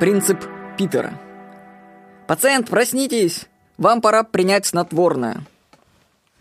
Принцип 0.00 0.42
Питера. 0.78 1.12
«Пациент, 2.26 2.70
проснитесь! 2.70 3.48
Вам 3.76 4.00
пора 4.00 4.24
принять 4.24 4.64
снотворное». 4.64 5.44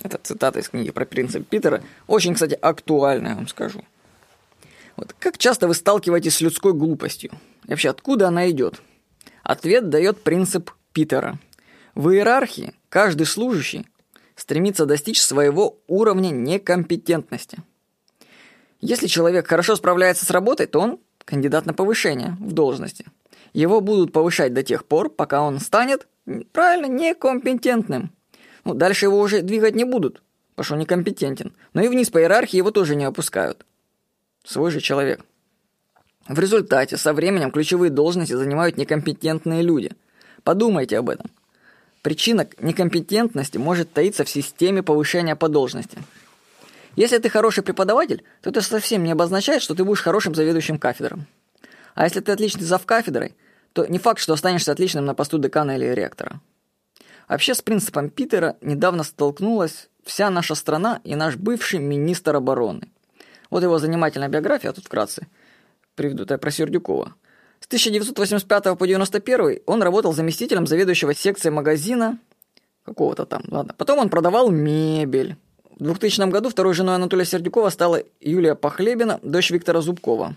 Это 0.01 0.17
цитата 0.17 0.59
из 0.59 0.69
книги 0.69 0.91
про 0.91 1.05
принцип 1.05 1.45
Питера. 1.45 1.83
Очень, 2.07 2.35
кстати, 2.35 2.53
актуальная, 2.53 3.35
вам 3.35 3.49
скажу. 3.49 3.83
Вот 4.95 5.13
как 5.19 5.37
часто 5.37 5.67
вы 5.67 5.73
сталкиваетесь 5.73 6.35
с 6.35 6.39
людской 6.41 6.71
глупостью? 6.71 7.31
И 7.65 7.71
вообще, 7.71 7.89
откуда 7.89 8.29
она 8.29 8.49
идет? 8.49 8.81
Ответ 9.43 9.89
дает 9.89 10.23
принцип 10.23 10.71
Питера. 10.93 11.37
В 11.95 12.11
иерархии 12.11 12.73
каждый 12.87 13.25
служащий 13.25 13.85
стремится 14.37 14.85
достичь 14.85 15.21
своего 15.21 15.79
уровня 15.87 16.29
некомпетентности. 16.29 17.57
Если 18.79 19.07
человек 19.07 19.47
хорошо 19.47 19.75
справляется 19.75 20.23
с 20.25 20.31
работой, 20.31 20.67
то 20.67 20.79
он 20.79 20.99
кандидат 21.25 21.65
на 21.65 21.73
повышение 21.73 22.37
в 22.39 22.53
должности. 22.53 23.05
Его 23.53 23.81
будут 23.81 24.13
повышать 24.13 24.53
до 24.53 24.63
тех 24.63 24.85
пор, 24.85 25.09
пока 25.09 25.41
он 25.41 25.59
станет, 25.59 26.07
правильно, 26.51 26.85
некомпетентным. 26.87 28.11
Ну, 28.63 28.73
дальше 28.73 29.05
его 29.05 29.19
уже 29.19 29.41
двигать 29.41 29.75
не 29.75 29.83
будут, 29.83 30.21
потому 30.51 30.65
что 30.65 30.73
он 30.75 30.79
некомпетентен. 30.81 31.53
Но 31.73 31.81
и 31.81 31.87
вниз 31.87 32.09
по 32.09 32.19
иерархии 32.19 32.57
его 32.57 32.71
тоже 32.71 32.95
не 32.95 33.05
опускают. 33.05 33.65
Свой 34.43 34.71
же 34.71 34.79
человек. 34.79 35.25
В 36.27 36.39
результате 36.39 36.97
со 36.97 37.13
временем 37.13 37.51
ключевые 37.51 37.89
должности 37.89 38.33
занимают 38.33 38.77
некомпетентные 38.77 39.63
люди. 39.63 39.91
Подумайте 40.43 40.97
об 40.97 41.09
этом. 41.09 41.31
Причина 42.03 42.47
некомпетентности 42.59 43.57
может 43.57 43.91
таиться 43.91 44.23
в 44.23 44.29
системе 44.29 44.83
повышения 44.83 45.35
по 45.35 45.49
должности. 45.49 45.97
Если 46.95 47.17
ты 47.17 47.29
хороший 47.29 47.63
преподаватель, 47.63 48.23
то 48.41 48.49
это 48.49 48.61
совсем 48.61 49.03
не 49.03 49.11
обозначает, 49.11 49.61
что 49.61 49.75
ты 49.75 49.83
будешь 49.83 50.01
хорошим 50.01 50.35
заведующим 50.35 50.77
кафедром. 50.77 51.25
А 51.95 52.05
если 52.05 52.19
ты 52.19 52.31
отличный 52.31 52.63
зав 52.63 52.85
кафедрой, 52.85 53.35
то 53.73 53.85
не 53.85 53.99
факт, 53.99 54.19
что 54.19 54.33
останешься 54.33 54.71
отличным 54.71 55.05
на 55.05 55.13
посту 55.13 55.37
декана 55.37 55.75
или 55.77 55.85
ректора. 55.85 56.41
Вообще 57.27 57.53
с 57.53 57.61
принципом 57.61 58.09
Питера 58.09 58.57
недавно 58.61 59.03
столкнулась 59.03 59.89
вся 60.03 60.29
наша 60.29 60.55
страна 60.55 61.01
и 61.03 61.15
наш 61.15 61.35
бывший 61.35 61.79
министр 61.79 62.35
обороны. 62.35 62.89
Вот 63.49 63.63
его 63.63 63.77
занимательная 63.77 64.29
биография, 64.29 64.71
тут 64.71 64.85
вкратце 64.85 65.27
приведу, 65.99 66.23
это 66.23 66.37
про 66.37 66.49
Сердюкова. 66.49 67.13
С 67.59 67.65
1985 67.67 68.63
по 68.63 68.69
1991 68.71 69.59
он 69.65 69.83
работал 69.83 70.13
заместителем 70.13 70.65
заведующего 70.65 71.13
секцией 71.13 71.51
магазина 71.51 72.17
какого-то 72.85 73.25
там, 73.25 73.43
ладно. 73.49 73.75
Потом 73.77 73.99
он 73.99 74.09
продавал 74.09 74.49
мебель. 74.49 75.35
В 75.77 75.83
2000 75.83 76.29
году 76.29 76.49
второй 76.49 76.73
женой 76.73 76.95
Анатолия 76.95 77.25
Сердюкова 77.25 77.69
стала 77.69 78.01
Юлия 78.21 78.55
Похлебина, 78.55 79.19
дочь 79.23 79.51
Виктора 79.51 79.81
Зубкова. 79.81 80.35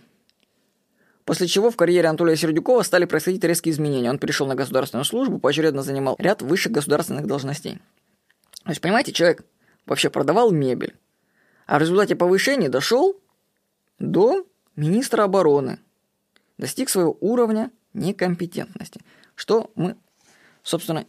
После 1.25 1.47
чего 1.47 1.71
в 1.71 1.77
карьере 1.77 2.09
Анатолия 2.09 2.37
Сердюкова 2.37 2.83
стали 2.83 3.05
происходить 3.05 3.45
резкие 3.45 3.73
изменения. 3.73 4.11
Он 4.11 4.19
перешел 4.19 4.47
на 4.47 4.55
государственную 4.55 5.05
службу, 5.05 5.39
поочередно 5.39 5.83
занимал 5.83 6.17
ряд 6.19 6.43
высших 6.43 6.73
государственных 6.73 7.27
должностей. 7.27 7.79
То 8.65 8.71
есть, 8.71 8.81
понимаете, 8.81 9.13
человек 9.13 9.45
вообще 9.87 10.11
продавал 10.11 10.51
мебель, 10.51 10.97
а 11.67 11.79
в 11.79 11.81
результате 11.81 12.17
повышения 12.17 12.69
дошел 12.69 13.17
до 13.99 14.45
министра 14.75 15.23
обороны, 15.23 15.79
достиг 16.59 16.89
своего 16.89 17.17
уровня 17.21 17.71
некомпетентности, 17.95 19.01
что 19.35 19.71
мы, 19.75 19.97
собственно, 20.63 21.07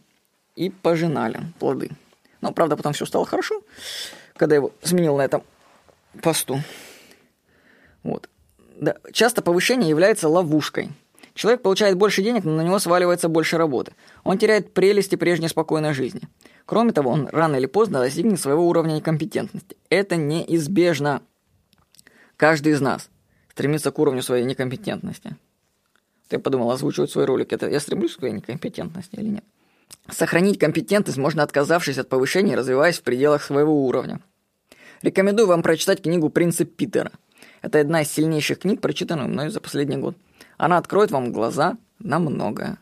и 0.54 0.70
пожинали 0.70 1.40
плоды. 1.58 1.90
Но, 2.40 2.52
правда, 2.52 2.76
потом 2.76 2.92
все 2.92 3.06
стало 3.06 3.26
хорошо, 3.26 3.62
когда 4.36 4.54
его 4.54 4.72
сменил 4.82 5.16
на 5.16 5.22
этом 5.22 5.42
посту. 6.22 6.60
Да, 8.84 8.96
часто 9.12 9.40
повышение 9.40 9.88
является 9.88 10.28
ловушкой. 10.28 10.90
Человек 11.32 11.62
получает 11.62 11.96
больше 11.96 12.22
денег, 12.22 12.44
но 12.44 12.54
на 12.54 12.60
него 12.60 12.78
сваливается 12.78 13.30
больше 13.30 13.56
работы. 13.56 13.94
Он 14.24 14.36
теряет 14.36 14.74
прелести 14.74 15.16
прежней 15.16 15.48
спокойной 15.48 15.94
жизни. 15.94 16.20
Кроме 16.66 16.92
того, 16.92 17.10
он 17.10 17.26
рано 17.32 17.56
или 17.56 17.64
поздно 17.64 18.00
достигнет 18.00 18.38
своего 18.38 18.68
уровня 18.68 18.96
некомпетентности. 18.96 19.78
Это 19.88 20.16
неизбежно. 20.16 21.22
Каждый 22.36 22.74
из 22.74 22.82
нас 22.82 23.08
стремится 23.52 23.90
к 23.90 23.98
уровню 23.98 24.22
своей 24.22 24.44
некомпетентности. 24.44 25.34
Я 26.30 26.38
подумал, 26.38 26.70
озвучивать 26.70 27.10
свой 27.10 27.24
ролик, 27.24 27.54
это 27.54 27.70
я 27.70 27.80
стремлюсь 27.80 28.12
к 28.12 28.18
своей 28.18 28.34
некомпетентности 28.34 29.16
или 29.16 29.28
нет? 29.28 29.44
Сохранить 30.10 30.58
компетентность 30.58 31.16
можно, 31.16 31.42
отказавшись 31.42 31.96
от 31.96 32.10
повышения 32.10 32.54
развиваясь 32.54 32.98
в 32.98 33.02
пределах 33.02 33.42
своего 33.42 33.86
уровня. 33.86 34.20
Рекомендую 35.00 35.48
вам 35.48 35.62
прочитать 35.62 36.02
книгу 36.02 36.28
«Принцип 36.28 36.76
Питера». 36.76 37.12
Это 37.64 37.80
одна 37.80 38.02
из 38.02 38.12
сильнейших 38.12 38.58
книг, 38.58 38.82
прочитанных 38.82 39.26
мной 39.26 39.48
за 39.48 39.58
последний 39.58 39.96
год. 39.96 40.18
Она 40.58 40.76
откроет 40.76 41.10
вам 41.10 41.32
глаза 41.32 41.78
на 41.98 42.18
многое. 42.18 42.76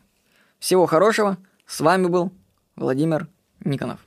Всего 0.59 0.87
хорошего. 0.87 1.37
С 1.65 1.79
вами 1.79 2.07
был 2.07 2.33
Владимир 2.75 3.29
Никонов. 3.63 4.05